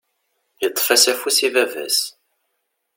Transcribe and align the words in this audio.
Yeṭṭef-as 0.61 1.03
afus 1.11 1.37
i 1.47 1.49
baba-s. 1.53 1.97